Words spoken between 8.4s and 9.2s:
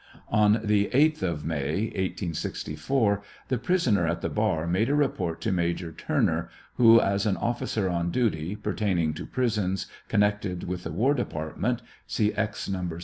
pertaining